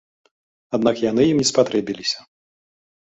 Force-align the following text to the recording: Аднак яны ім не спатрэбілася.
Аднак 0.77 0.95
яны 1.11 1.21
ім 1.33 1.37
не 1.43 1.47
спатрэбілася. 1.53 2.19